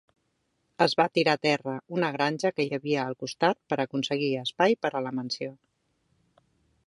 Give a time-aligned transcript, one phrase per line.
[0.85, 4.79] Es va tirar a terra una granja que hi havia al costat per aconseguir espai
[4.87, 5.53] per a la mansió.